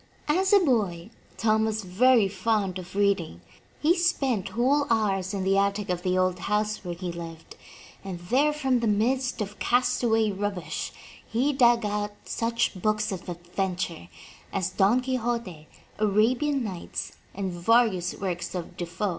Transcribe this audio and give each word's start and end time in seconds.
As 0.27 0.51
a 0.51 0.57
boy 0.57 1.11
Tom 1.37 1.63
was 1.65 1.83
very 1.83 2.27
fond 2.27 2.79
of 2.79 2.95
reading. 2.95 3.41
He 3.81 3.95
spent 3.95 4.49
whole 4.57 4.87
hours 4.89 5.31
in 5.31 5.43
the 5.43 5.59
attic 5.59 5.91
of 5.91 6.01
the 6.01 6.17
old 6.17 6.39
house 6.39 6.83
where 6.83 6.95
he 6.95 7.11
lived, 7.11 7.55
and 8.03 8.17
there 8.19 8.51
from 8.51 8.79
the 8.79 8.87
midst 8.87 9.41
of 9.41 9.59
castaway 9.59 10.31
rubbish, 10.31 10.91
he 11.27 11.53
dug 11.53 11.85
out 11.85 12.13
such 12.25 12.73
books 12.81 13.11
of 13.11 13.25
adven 13.27 13.77
ture 13.77 14.07
as 14.51 14.71
Don 14.71 15.01
Quixote, 15.01 15.67
Arabian 15.99 16.63
Nights, 16.63 17.11
and 17.35 17.51
various 17.51 18.15
works 18.15 18.55
of 18.55 18.75
Defoe. 18.77 19.09